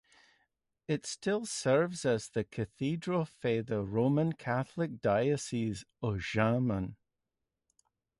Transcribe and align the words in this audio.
It 0.87 1.05
still 1.05 1.45
serves 1.45 2.05
as 2.05 2.29
the 2.29 2.43
cathedral 2.43 3.23
for 3.25 3.61
the 3.61 3.83
Roman 3.83 4.33
Catholic 4.33 4.99
Diocese 4.99 5.85
of 6.01 6.15
Xiamen. 6.15 6.95